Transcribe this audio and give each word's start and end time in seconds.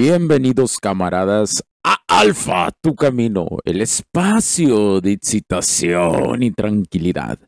Bienvenidos 0.00 0.78
camaradas 0.78 1.64
a 1.82 1.96
Alfa, 2.06 2.70
tu 2.80 2.94
camino, 2.94 3.48
el 3.64 3.80
espacio 3.80 5.00
de 5.00 5.10
excitación 5.10 6.40
y 6.40 6.52
tranquilidad, 6.52 7.40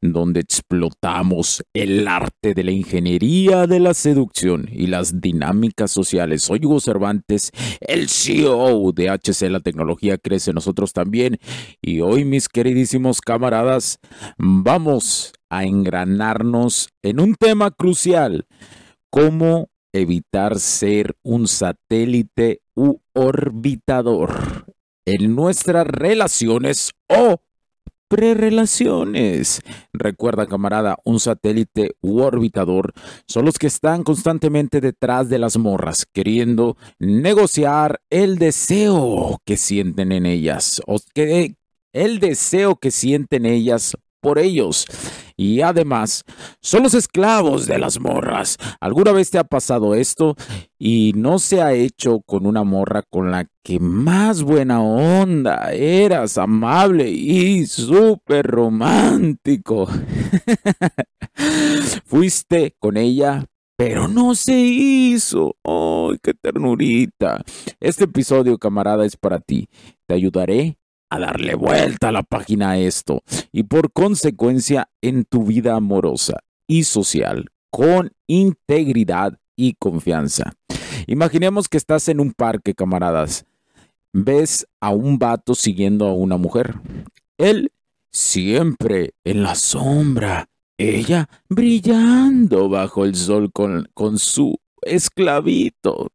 donde 0.00 0.40
explotamos 0.40 1.62
el 1.74 2.08
arte 2.08 2.54
de 2.54 2.64
la 2.64 2.70
ingeniería 2.70 3.66
de 3.66 3.80
la 3.80 3.92
seducción 3.92 4.66
y 4.72 4.86
las 4.86 5.20
dinámicas 5.20 5.90
sociales. 5.90 6.40
Soy 6.40 6.60
Hugo 6.64 6.80
Cervantes, 6.80 7.50
el 7.80 8.08
CEO 8.08 8.92
de 8.92 9.10
HC 9.10 9.50
La 9.50 9.60
Tecnología 9.60 10.16
Crece 10.16 10.54
Nosotros 10.54 10.94
también. 10.94 11.36
Y 11.82 12.00
hoy, 12.00 12.24
mis 12.24 12.48
queridísimos 12.48 13.20
camaradas, 13.20 13.98
vamos 14.38 15.34
a 15.50 15.64
engranarnos 15.64 16.88
en 17.02 17.20
un 17.20 17.34
tema 17.34 17.70
crucial, 17.70 18.46
cómo 19.10 19.68
evitar 19.92 20.58
ser 20.58 21.16
un 21.22 21.48
satélite 21.48 22.62
u 22.74 22.98
orbitador 23.12 24.66
en 25.04 25.34
nuestras 25.34 25.86
relaciones 25.86 26.92
o 27.08 27.40
prerelaciones. 28.08 29.62
Recuerda, 29.92 30.46
camarada, 30.46 30.96
un 31.04 31.20
satélite 31.20 31.92
u 32.00 32.20
orbitador 32.20 32.92
son 33.26 33.44
los 33.44 33.58
que 33.58 33.68
están 33.68 34.02
constantemente 34.02 34.80
detrás 34.80 35.28
de 35.28 35.38
las 35.38 35.56
morras, 35.56 36.06
queriendo 36.12 36.76
negociar 36.98 38.00
el 38.10 38.38
deseo 38.38 39.38
que 39.44 39.56
sienten 39.56 40.10
en 40.10 40.26
ellas, 40.26 40.82
o 40.86 40.98
que 41.14 41.54
el 41.92 42.18
deseo 42.18 42.76
que 42.76 42.90
sienten 42.90 43.46
ellas 43.46 43.96
por 44.20 44.38
ellos. 44.38 44.86
Y 45.36 45.62
además, 45.62 46.24
son 46.60 46.82
los 46.82 46.92
esclavos 46.92 47.66
de 47.66 47.78
las 47.78 47.98
morras. 47.98 48.58
¿Alguna 48.78 49.12
vez 49.12 49.30
te 49.30 49.38
ha 49.38 49.44
pasado 49.44 49.94
esto? 49.94 50.36
Y 50.78 51.12
no 51.16 51.38
se 51.38 51.62
ha 51.62 51.72
hecho 51.72 52.20
con 52.20 52.44
una 52.44 52.62
morra 52.62 53.02
con 53.08 53.30
la 53.30 53.46
que 53.62 53.80
más 53.80 54.42
buena 54.42 54.82
onda, 54.82 55.72
eras 55.72 56.36
amable 56.36 57.10
y 57.10 57.66
súper 57.66 58.46
romántico. 58.46 59.88
Fuiste 62.04 62.74
con 62.78 62.98
ella, 62.98 63.46
pero 63.76 64.08
no 64.08 64.34
se 64.34 64.58
hizo. 64.58 65.56
¡Ay, 65.64 66.18
qué 66.22 66.34
ternurita! 66.34 67.42
Este 67.80 68.04
episodio, 68.04 68.58
camarada, 68.58 69.06
es 69.06 69.16
para 69.16 69.40
ti. 69.40 69.68
Te 70.06 70.12
ayudaré 70.12 70.79
a 71.10 71.18
darle 71.18 71.54
vuelta 71.54 72.08
a 72.08 72.12
la 72.12 72.22
página 72.22 72.70
a 72.70 72.78
esto 72.78 73.22
y 73.52 73.64
por 73.64 73.92
consecuencia 73.92 74.88
en 75.02 75.24
tu 75.24 75.44
vida 75.44 75.74
amorosa 75.74 76.38
y 76.66 76.84
social 76.84 77.46
con 77.70 78.12
integridad 78.26 79.38
y 79.56 79.74
confianza. 79.74 80.52
Imaginemos 81.06 81.68
que 81.68 81.76
estás 81.76 82.08
en 82.08 82.20
un 82.20 82.32
parque, 82.32 82.74
camaradas. 82.74 83.44
Ves 84.12 84.66
a 84.80 84.90
un 84.90 85.18
vato 85.18 85.54
siguiendo 85.54 86.06
a 86.06 86.14
una 86.14 86.36
mujer. 86.36 86.74
Él 87.38 87.72
siempre 88.10 89.14
en 89.24 89.42
la 89.42 89.54
sombra. 89.54 90.48
Ella 90.78 91.28
brillando 91.48 92.68
bajo 92.68 93.04
el 93.04 93.14
sol 93.14 93.52
con, 93.52 93.88
con 93.94 94.18
su 94.18 94.58
esclavito. 94.82 96.08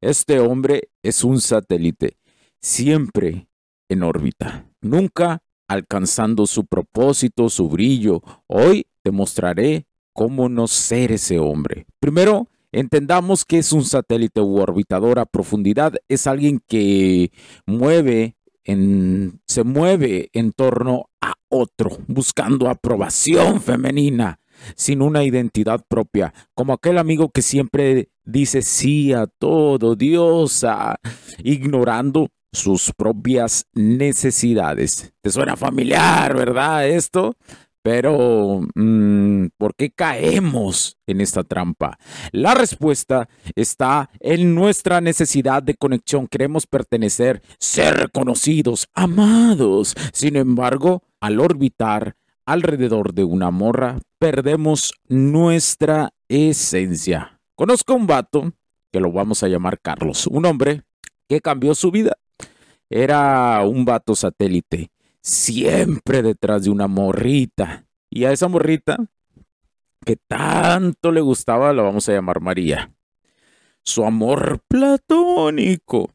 Este 0.00 0.38
hombre 0.40 0.90
es 1.02 1.24
un 1.24 1.40
satélite. 1.40 2.16
Siempre 2.60 3.48
en 3.90 4.02
órbita, 4.04 4.66
nunca 4.80 5.42
alcanzando 5.68 6.46
su 6.46 6.64
propósito, 6.64 7.50
su 7.50 7.68
brillo. 7.68 8.22
Hoy 8.46 8.86
te 9.02 9.10
mostraré 9.10 9.86
cómo 10.14 10.48
no 10.48 10.66
ser 10.66 11.12
ese 11.12 11.38
hombre. 11.38 11.86
Primero, 12.00 12.48
entendamos 12.72 13.44
que 13.44 13.58
es 13.58 13.72
un 13.72 13.84
satélite 13.84 14.40
u 14.40 14.58
orbitador 14.58 15.18
a 15.18 15.26
profundidad. 15.26 15.94
Es 16.08 16.26
alguien 16.26 16.62
que 16.66 17.32
mueve 17.66 18.36
en, 18.64 19.40
se 19.46 19.64
mueve 19.64 20.30
en 20.32 20.52
torno 20.52 21.10
a 21.20 21.34
otro, 21.48 21.98
buscando 22.06 22.68
aprobación 22.68 23.60
femenina, 23.60 24.40
sin 24.76 25.02
una 25.02 25.24
identidad 25.24 25.84
propia, 25.88 26.32
como 26.54 26.72
aquel 26.72 26.98
amigo 26.98 27.30
que 27.30 27.42
siempre 27.42 28.10
dice 28.24 28.62
sí 28.62 29.12
a 29.12 29.26
todo, 29.26 29.96
diosa, 29.96 30.96
ignorando 31.42 32.28
sus 32.52 32.92
propias 32.96 33.66
necesidades. 33.72 35.12
¿Te 35.22 35.30
suena 35.30 35.56
familiar, 35.56 36.36
verdad? 36.36 36.88
Esto. 36.88 37.36
Pero, 37.82 38.60
mm, 38.74 39.46
¿por 39.56 39.74
qué 39.74 39.90
caemos 39.90 40.98
en 41.06 41.22
esta 41.22 41.44
trampa? 41.44 41.98
La 42.30 42.54
respuesta 42.54 43.28
está 43.54 44.10
en 44.20 44.54
nuestra 44.54 45.00
necesidad 45.00 45.62
de 45.62 45.74
conexión. 45.74 46.26
Queremos 46.26 46.66
pertenecer, 46.66 47.40
ser 47.58 47.94
reconocidos, 47.96 48.88
amados. 48.92 49.94
Sin 50.12 50.36
embargo, 50.36 51.02
al 51.20 51.40
orbitar 51.40 52.16
alrededor 52.44 53.14
de 53.14 53.24
una 53.24 53.50
morra, 53.50 53.98
perdemos 54.18 54.92
nuestra 55.08 56.12
esencia. 56.28 57.40
Conozco 57.54 57.94
un 57.94 58.06
vato, 58.06 58.52
que 58.92 59.00
lo 59.00 59.10
vamos 59.10 59.42
a 59.42 59.48
llamar 59.48 59.80
Carlos, 59.80 60.26
un 60.26 60.44
hombre 60.44 60.82
que 61.28 61.40
cambió 61.40 61.74
su 61.74 61.90
vida 61.90 62.18
era 62.90 63.64
un 63.64 63.84
vato 63.84 64.14
satélite, 64.14 64.90
siempre 65.22 66.22
detrás 66.22 66.64
de 66.64 66.70
una 66.70 66.88
morrita. 66.88 67.86
Y 68.10 68.24
a 68.24 68.32
esa 68.32 68.48
morrita, 68.48 68.98
que 70.04 70.16
tanto 70.16 71.12
le 71.12 71.20
gustaba, 71.20 71.72
la 71.72 71.82
vamos 71.82 72.08
a 72.08 72.12
llamar 72.12 72.40
María. 72.40 72.92
Su 73.82 74.04
amor 74.04 74.60
platónico. 74.68 76.10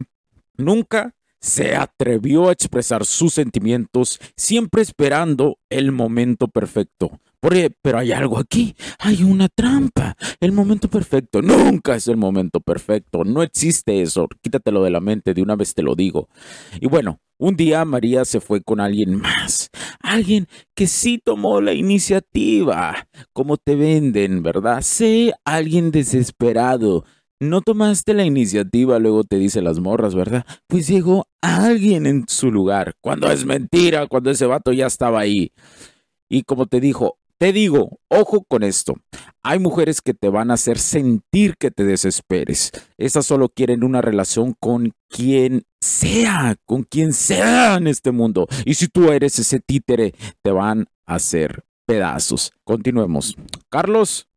Nunca 0.57 1.15
se 1.39 1.75
atrevió 1.75 2.49
a 2.49 2.51
expresar 2.51 3.05
sus 3.05 3.33
sentimientos, 3.33 4.19
siempre 4.35 4.81
esperando 4.81 5.59
el 5.69 5.91
momento 5.91 6.47
perfecto. 6.47 7.19
Pero 7.81 7.99
hay 7.99 8.11
algo 8.11 8.39
aquí, 8.39 8.75
hay 8.97 9.23
una 9.23 9.47
trampa. 9.49 10.15
El 10.39 10.51
momento 10.51 10.89
perfecto 10.89 11.41
nunca 11.41 11.95
es 11.95 12.07
el 12.07 12.17
momento 12.17 12.59
perfecto, 12.59 13.23
no 13.23 13.43
existe 13.43 14.01
eso. 14.01 14.27
Quítatelo 14.41 14.83
de 14.83 14.89
la 14.89 14.99
mente, 14.99 15.33
de 15.33 15.41
una 15.41 15.55
vez 15.55 15.73
te 15.75 15.83
lo 15.83 15.95
digo. 15.95 16.27
Y 16.81 16.87
bueno, 16.87 17.19
un 17.37 17.55
día 17.55 17.85
María 17.85 18.25
se 18.25 18.39
fue 18.39 18.61
con 18.61 18.79
alguien 18.79 19.15
más, 19.19 19.69
alguien 19.99 20.47
que 20.73 20.87
sí 20.87 21.19
tomó 21.23 21.61
la 21.61 21.73
iniciativa, 21.73 23.07
como 23.33 23.57
te 23.57 23.75
venden, 23.75 24.41
¿verdad? 24.41 24.81
Sé 24.81 25.33
alguien 25.43 25.91
desesperado, 25.91 27.03
No 27.41 27.61
tomaste 27.61 28.13
la 28.13 28.23
iniciativa, 28.23 28.97
luego 28.97 29.25
te 29.25 29.37
dice 29.37 29.61
las 29.61 29.79
morras, 29.81 30.15
¿verdad? 30.15 30.45
Pues 30.67 30.87
llegó 30.87 31.27
alguien 31.41 32.05
en 32.05 32.25
su 32.29 32.49
lugar. 32.49 32.93
Cuando 33.01 33.29
es 33.29 33.45
mentira, 33.45 34.07
cuando 34.07 34.31
ese 34.31 34.45
vato 34.45 34.71
ya 34.71 34.87
estaba 34.87 35.19
ahí. 35.19 35.51
Y 36.29 36.43
como 36.43 36.65
te 36.65 36.79
dijo, 36.79 37.17
te 37.37 37.51
digo, 37.51 37.99
ojo 38.07 38.43
con 38.47 38.63
esto. 38.63 38.95
Hay 39.43 39.59
mujeres 39.59 40.01
que 40.01 40.13
te 40.13 40.29
van 40.29 40.51
a 40.51 40.55
hacer 40.55 40.79
sentir 40.79 41.55
que 41.57 41.71
te 41.71 41.83
desesperes. 41.83 42.71
Esas 42.97 43.25
solo 43.25 43.49
quieren 43.49 43.83
una 43.83 44.01
relación 44.01 44.55
con 44.59 44.93
quien 45.09 45.63
sea, 45.79 46.55
con 46.65 46.83
quien 46.83 47.13
sea 47.13 47.75
en 47.75 47.87
este 47.87 48.11
mundo. 48.11 48.47
Y 48.65 48.75
si 48.75 48.87
tú 48.87 49.11
eres 49.11 49.37
ese 49.37 49.59
títere, 49.59 50.13
te 50.41 50.51
van 50.51 50.87
a 51.05 51.15
hacer 51.15 51.65
pedazos. 51.85 52.53
Continuemos. 52.63 53.35
Carlos 53.69 54.27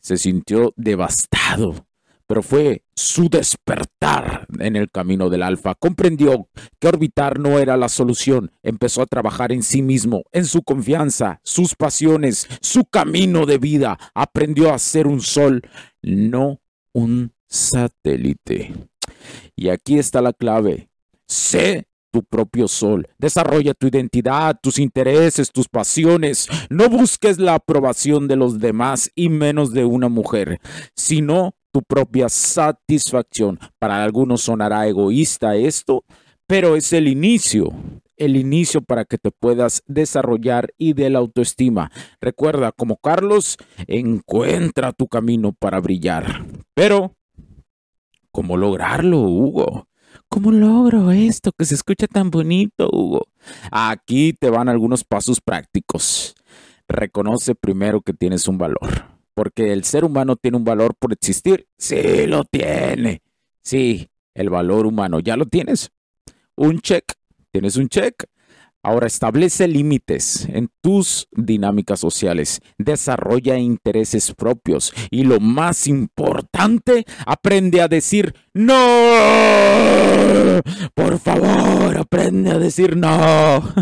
se 0.00 0.18
sintió 0.18 0.74
devastado 0.76 1.86
pero 2.32 2.42
fue 2.42 2.82
su 2.96 3.28
despertar 3.28 4.46
en 4.58 4.74
el 4.74 4.90
camino 4.90 5.28
del 5.28 5.42
alfa. 5.42 5.74
Comprendió 5.74 6.48
que 6.80 6.88
orbitar 6.88 7.38
no 7.38 7.58
era 7.58 7.76
la 7.76 7.90
solución. 7.90 8.52
Empezó 8.62 9.02
a 9.02 9.06
trabajar 9.06 9.52
en 9.52 9.62
sí 9.62 9.82
mismo, 9.82 10.22
en 10.32 10.46
su 10.46 10.62
confianza, 10.62 11.42
sus 11.44 11.74
pasiones, 11.74 12.48
su 12.62 12.86
camino 12.86 13.44
de 13.44 13.58
vida. 13.58 13.98
Aprendió 14.14 14.72
a 14.72 14.78
ser 14.78 15.08
un 15.08 15.20
sol, 15.20 15.60
no 16.00 16.62
un 16.94 17.34
satélite. 17.50 18.72
Y 19.54 19.68
aquí 19.68 19.98
está 19.98 20.22
la 20.22 20.32
clave. 20.32 20.88
Sé 21.28 21.86
tu 22.10 22.24
propio 22.24 22.66
sol. 22.66 23.08
Desarrolla 23.18 23.74
tu 23.74 23.88
identidad, 23.88 24.58
tus 24.62 24.78
intereses, 24.78 25.52
tus 25.52 25.68
pasiones. 25.68 26.48
No 26.70 26.88
busques 26.88 27.38
la 27.38 27.56
aprobación 27.56 28.26
de 28.26 28.36
los 28.36 28.58
demás 28.58 29.10
y 29.14 29.28
menos 29.28 29.74
de 29.74 29.84
una 29.84 30.08
mujer, 30.08 30.60
sino 30.96 31.56
tu 31.72 31.82
propia 31.82 32.28
satisfacción. 32.28 33.58
Para 33.78 34.02
algunos 34.04 34.42
sonará 34.42 34.86
egoísta 34.86 35.56
esto, 35.56 36.04
pero 36.46 36.76
es 36.76 36.92
el 36.92 37.08
inicio, 37.08 37.72
el 38.16 38.36
inicio 38.36 38.82
para 38.82 39.04
que 39.04 39.18
te 39.18 39.30
puedas 39.30 39.82
desarrollar 39.86 40.72
y 40.78 40.92
de 40.92 41.10
la 41.10 41.18
autoestima. 41.18 41.90
Recuerda, 42.20 42.72
como 42.72 42.96
Carlos, 42.96 43.56
encuentra 43.86 44.92
tu 44.92 45.08
camino 45.08 45.52
para 45.52 45.80
brillar. 45.80 46.44
Pero, 46.74 47.16
¿cómo 48.30 48.56
lograrlo, 48.56 49.20
Hugo? 49.20 49.88
¿Cómo 50.28 50.50
logro 50.50 51.10
esto 51.10 51.52
que 51.52 51.64
se 51.64 51.74
escucha 51.74 52.06
tan 52.06 52.30
bonito, 52.30 52.88
Hugo? 52.92 53.28
Aquí 53.70 54.34
te 54.34 54.50
van 54.50 54.68
algunos 54.68 55.04
pasos 55.04 55.40
prácticos. 55.40 56.34
Reconoce 56.88 57.54
primero 57.54 58.02
que 58.02 58.12
tienes 58.12 58.46
un 58.48 58.58
valor. 58.58 59.11
Porque 59.42 59.72
el 59.72 59.82
ser 59.82 60.04
humano 60.04 60.36
tiene 60.36 60.56
un 60.56 60.62
valor 60.62 60.94
por 60.94 61.12
existir. 61.12 61.66
Sí, 61.76 62.28
lo 62.28 62.44
tiene. 62.44 63.22
Sí, 63.60 64.08
el 64.34 64.50
valor 64.50 64.86
humano. 64.86 65.18
¿Ya 65.18 65.36
lo 65.36 65.46
tienes? 65.46 65.90
Un 66.54 66.78
check. 66.78 67.12
¿Tienes 67.50 67.74
un 67.74 67.88
check? 67.88 68.22
Ahora 68.84 69.06
establece 69.06 69.68
límites 69.68 70.48
en 70.50 70.68
tus 70.80 71.28
dinámicas 71.30 72.00
sociales, 72.00 72.60
desarrolla 72.78 73.56
intereses 73.56 74.34
propios 74.34 74.92
y 75.08 75.22
lo 75.22 75.38
más 75.38 75.86
importante, 75.86 77.04
aprende 77.24 77.80
a 77.80 77.86
decir 77.86 78.34
no. 78.54 78.74
Por 80.94 81.20
favor, 81.20 81.96
aprende 81.96 82.50
a 82.50 82.58
decir 82.58 82.96
no. 82.96 83.72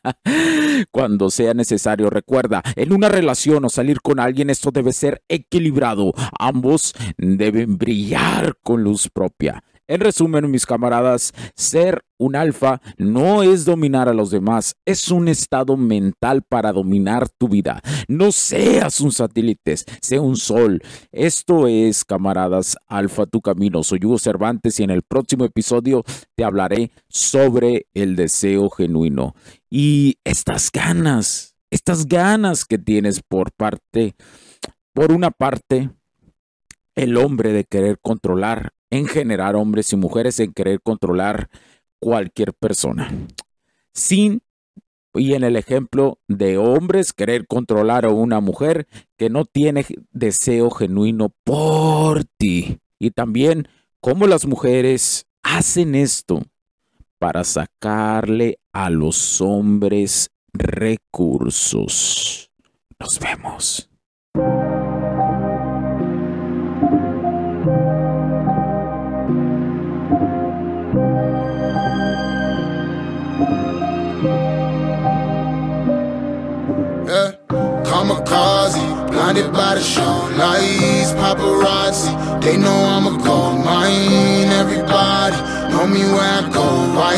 Cuando 0.92 1.30
sea 1.30 1.52
necesario, 1.52 2.08
recuerda, 2.08 2.62
en 2.76 2.92
una 2.92 3.08
relación 3.08 3.64
o 3.64 3.68
salir 3.68 4.00
con 4.00 4.20
alguien 4.20 4.48
esto 4.48 4.70
debe 4.70 4.92
ser 4.92 5.24
equilibrado. 5.28 6.12
Ambos 6.38 6.94
deben 7.18 7.78
brillar 7.78 8.54
con 8.62 8.84
luz 8.84 9.08
propia. 9.12 9.64
En 9.88 10.00
resumen, 10.00 10.48
mis 10.52 10.66
camaradas, 10.66 11.32
ser 11.56 12.04
un 12.20 12.36
alfa 12.36 12.82
no 12.98 13.42
es 13.42 13.64
dominar 13.64 14.08
a 14.08 14.14
los 14.14 14.30
demás, 14.30 14.76
es 14.84 15.10
un 15.10 15.26
estado 15.26 15.78
mental 15.78 16.42
para 16.46 16.70
dominar 16.70 17.30
tu 17.30 17.48
vida. 17.48 17.82
No 18.08 18.30
seas 18.30 19.00
un 19.00 19.10
satélite, 19.10 19.76
sea 20.02 20.20
un 20.20 20.36
sol. 20.36 20.82
Esto 21.12 21.66
es, 21.66 22.04
camaradas, 22.04 22.76
alfa 22.86 23.24
tu 23.24 23.40
camino. 23.40 23.82
Soy 23.82 24.00
Hugo 24.04 24.18
Cervantes 24.18 24.78
y 24.80 24.82
en 24.82 24.90
el 24.90 25.02
próximo 25.02 25.46
episodio 25.46 26.04
te 26.36 26.44
hablaré 26.44 26.90
sobre 27.08 27.86
el 27.94 28.16
deseo 28.16 28.68
genuino 28.68 29.34
y 29.70 30.18
estas 30.22 30.70
ganas, 30.70 31.56
estas 31.70 32.06
ganas 32.06 32.66
que 32.66 32.76
tienes 32.76 33.22
por 33.26 33.50
parte, 33.52 34.14
por 34.92 35.10
una 35.12 35.30
parte, 35.30 35.88
el 36.96 37.16
hombre 37.16 37.54
de 37.54 37.64
querer 37.64 37.98
controlar 37.98 38.72
en 38.90 39.06
generar 39.06 39.56
hombres 39.56 39.92
y 39.92 39.96
mujeres 39.96 40.40
en 40.40 40.52
querer 40.52 40.80
controlar 40.82 41.48
cualquier 42.00 42.52
persona. 42.54 43.12
Sin, 43.92 44.42
y 45.14 45.34
en 45.34 45.44
el 45.44 45.56
ejemplo 45.56 46.18
de 46.26 46.58
hombres, 46.58 47.12
querer 47.12 47.46
controlar 47.46 48.04
a 48.04 48.10
una 48.10 48.40
mujer 48.40 48.88
que 49.16 49.30
no 49.30 49.44
tiene 49.44 49.86
deseo 50.10 50.70
genuino 50.70 51.32
por 51.44 52.24
ti. 52.24 52.80
Y 52.98 53.12
también 53.12 53.68
cómo 54.00 54.26
las 54.26 54.46
mujeres 54.46 55.26
hacen 55.42 55.94
esto 55.94 56.42
para 57.18 57.44
sacarle 57.44 58.58
a 58.72 58.90
los 58.90 59.40
hombres 59.40 60.30
recursos. 60.52 62.50
Nos 62.98 63.18
vemos. 63.18 63.89
Kamikaze, 78.30 79.10
blinded 79.10 79.52
by 79.52 79.74
the 79.74 79.80
show 79.80 80.28
lights, 80.38 81.12
paparazzi. 81.12 82.10
They 82.40 82.56
know 82.56 82.72
I'm 82.72 83.06
a 83.06 83.22
gold 83.22 83.64
mine. 83.64 84.48
Everybody 84.48 85.36
know 85.70 85.86
me 85.86 86.02
where 86.14 86.22
I 86.22 86.48
go. 86.52 86.64
Why 86.96 87.16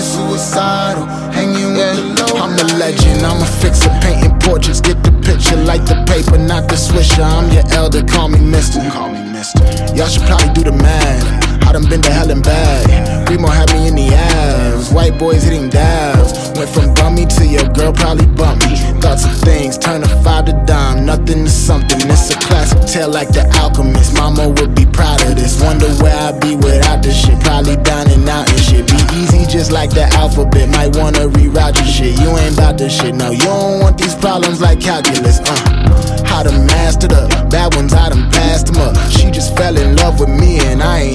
suicidal? 0.00 1.04
Hanging 1.32 1.74
with 1.74 2.16
the 2.16 2.34
low. 2.34 2.40
I'm 2.42 2.58
a 2.58 2.64
legend. 2.78 3.24
I'm 3.24 3.42
a 3.42 3.46
fixer, 3.46 3.90
painting 4.00 4.36
portraits. 4.40 4.80
Get 4.80 5.02
the 5.04 5.12
picture, 5.22 5.56
like 5.56 5.84
the 5.84 6.02
paper, 6.06 6.38
not 6.38 6.68
the 6.68 6.76
swisher. 6.76 7.22
I'm 7.22 7.52
your 7.52 7.64
elder. 7.72 8.02
Call 8.02 8.28
me 8.28 8.40
Mister. 8.40 8.80
Call 8.90 9.10
me 9.10 9.22
Mister. 9.32 9.62
Y'all 9.94 10.08
should 10.08 10.22
probably 10.22 10.52
do 10.54 10.64
the 10.64 10.72
math. 10.72 11.33
Done 11.74 11.88
been 11.90 12.02
to 12.02 12.12
hell 12.12 12.30
and 12.30 12.40
back. 12.40 12.86
Remo 13.28 13.48
had 13.48 13.68
me 13.74 13.88
in 13.88 13.96
the 13.96 14.06
ass. 14.14 14.92
White 14.92 15.18
boys 15.18 15.42
hitting 15.42 15.68
dabs. 15.70 16.30
Went 16.56 16.70
from 16.70 16.94
bummy 16.94 17.26
to 17.26 17.44
your 17.44 17.66
girl 17.74 17.92
probably 17.92 18.26
bummy. 18.26 18.78
Thoughts 19.02 19.24
of 19.24 19.34
things, 19.40 19.76
turn 19.76 20.04
a 20.04 20.08
five 20.22 20.44
to 20.44 20.52
dime. 20.66 21.04
Nothing 21.04 21.42
to 21.42 21.50
something. 21.50 21.98
It's 22.06 22.30
a 22.30 22.38
classic 22.38 22.78
tale 22.86 23.10
like 23.10 23.32
the 23.32 23.42
alchemist. 23.58 24.14
Mama 24.14 24.50
would 24.50 24.76
be 24.76 24.86
proud 24.86 25.20
of 25.26 25.34
this. 25.34 25.60
Wonder 25.60 25.90
where 25.98 26.14
I'd 26.14 26.40
be 26.40 26.54
without 26.54 27.02
this 27.02 27.18
shit. 27.26 27.40
Probably 27.40 27.74
dining 27.82 28.22
out 28.28 28.48
and 28.48 28.60
shit. 28.60 28.86
Be 28.86 29.00
easy 29.18 29.44
just 29.50 29.72
like 29.72 29.90
the 29.90 30.06
alphabet. 30.14 30.68
Might 30.68 30.94
wanna 30.94 31.26
reroute 31.26 31.74
your 31.74 31.90
shit. 31.90 32.20
You 32.20 32.38
ain't 32.38 32.54
about 32.54 32.78
this 32.78 32.94
shit. 32.96 33.16
No, 33.16 33.32
you 33.32 33.50
don't 33.50 33.80
want 33.80 33.98
these 33.98 34.14
problems 34.14 34.60
like 34.60 34.78
calculus. 34.78 35.40
Uh, 35.40 36.24
how 36.24 36.42
to 36.42 36.52
master 36.52 37.08
the 37.08 37.26
bad 37.50 37.74
ones, 37.74 37.92
I 37.94 38.10
done 38.10 38.30
passed 38.30 38.66
them 38.66 38.78
up. 38.82 38.96
She 39.10 39.30
just 39.30 39.56
fell 39.56 39.76
in 39.76 39.96
love 39.96 40.18
with 40.18 40.28
me 40.28 40.58
and 40.66 40.82
I 40.82 41.00
ain't 41.00 41.13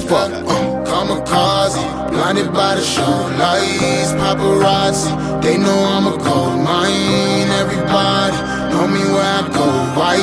to 0.00 0.08
fuck. 0.08 0.30
Uh, 0.32 0.84
kamikaze, 0.84 2.10
blinded 2.10 2.52
by 2.52 2.74
the 2.74 2.82
show 2.82 3.14
lights, 3.38 4.12
paparazzi. 4.20 5.42
They 5.42 5.56
know 5.56 5.78
I'm 5.94 6.06
a 6.06 6.16
gold 6.16 6.60
mine. 6.64 7.48
Everybody 7.62 8.36
know 8.72 8.86
me 8.86 9.02
where 9.12 9.22
I 9.22 9.48
go. 9.52 9.66
Why 9.98 10.16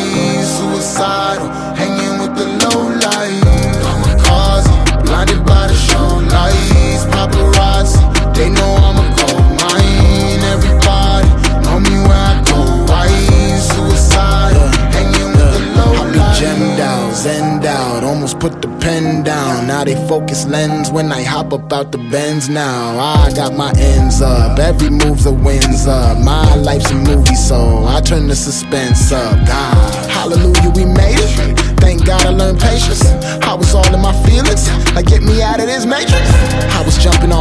suicidal, 0.43 1.47
Now 19.77 19.83
they 19.83 20.07
focus 20.07 20.47
lens 20.47 20.89
when 20.89 21.11
I 21.11 21.21
hop 21.21 21.53
up 21.53 21.71
out 21.71 21.91
the 21.91 21.99
bends 22.09 22.49
now. 22.49 22.97
I 22.97 23.31
got 23.35 23.53
my 23.53 23.71
ends 23.77 24.23
up, 24.23 24.57
every 24.57 24.89
move's 24.89 25.27
a 25.27 25.31
wins 25.31 25.85
up. 25.85 26.17
My 26.17 26.55
life's 26.55 26.89
a 26.89 26.95
movie, 26.95 27.35
so 27.35 27.85
I 27.85 28.01
turn 28.01 28.25
the 28.25 28.35
suspense 28.35 29.11
up. 29.11 29.37
God, 29.45 30.09
hallelujah, 30.09 30.71
we 30.73 30.83
made 30.83 31.21
it. 31.21 31.59
Thank 31.77 32.07
God 32.07 32.25
I 32.25 32.29
learned 32.29 32.59
patience. 32.59 33.05
I 33.45 33.53
was 33.53 33.75
all 33.75 33.85
in 33.93 34.01
my 34.01 34.17
feelings, 34.25 34.65
like 34.95 35.05
get 35.05 35.21
me 35.21 35.43
out 35.43 35.59
of 35.59 35.67
this 35.67 35.85
matrix. 35.85 36.25
I 36.73 36.81
was 36.83 36.97
jumping 36.97 37.31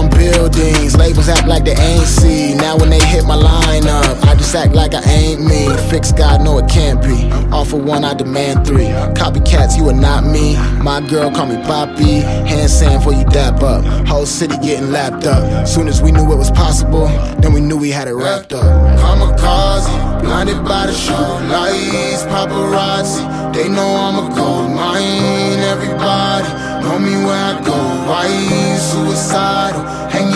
buildings. 0.67 0.97
Labels 0.97 1.29
act 1.29 1.47
like 1.47 1.65
they 1.65 1.77
ain't 1.77 2.07
see. 2.07 2.55
Now 2.55 2.77
when 2.77 2.91
they 2.91 3.01
hit 3.05 3.25
my 3.25 3.37
lineup, 3.37 4.25
I 4.25 4.35
just 4.35 4.55
act 4.55 4.75
like 4.75 4.95
I 4.95 5.03
ain't 5.03 5.45
me. 5.45 5.69
Fix 5.91 6.13
God, 6.13 6.43
no 6.43 6.59
it 6.59 6.69
can't 6.69 7.03
be. 7.03 7.31
Offer 7.55 7.77
one, 7.77 8.05
I 8.05 8.15
demand 8.15 8.67
three. 8.67 8.89
Copycats, 9.15 9.77
you 9.77 9.89
are 9.89 9.93
not 9.93 10.25
me. 10.25 10.57
My 10.83 11.01
girl 11.01 11.31
call 11.31 11.47
me 11.47 11.57
Poppy. 11.63 12.21
Hand 12.21 12.71
sand 12.71 13.03
for 13.03 13.13
you 13.13 13.25
dap 13.25 13.63
up. 13.63 13.85
Whole 14.07 14.27
city 14.27 14.57
getting 14.59 14.91
lapped 14.93 15.27
up. 15.27 15.67
Soon 15.67 15.89
as 15.89 16.03
we 16.03 16.13
knew 16.13 16.33
it 16.33 16.37
was 16.37 16.51
possible, 16.51 17.07
then 17.41 17.53
we 17.53 17.61
knew 17.61 17.77
we 17.77 17.91
had 17.91 18.09
it 18.09 18.15
wrapped 18.15 18.53
up. 18.53 18.65
Kamikaze, 18.99 20.23
blinded 20.23 20.65
by 20.65 20.87
the 20.87 20.93
show 20.93 21.27
lights, 21.51 22.25
paparazzi. 22.25 23.55
They 23.55 23.69
know 23.69 23.87
I'm 23.87 24.31
a 24.31 24.35
gold 24.35 24.71
mine. 24.73 25.61
Everybody 25.61 26.49
know 26.83 26.99
me 26.99 27.25
where 27.25 27.45
I 27.55 27.63
go. 27.65 27.77
Why 28.09 28.29
suicidal? 28.79 29.83
Hanging 30.11 30.36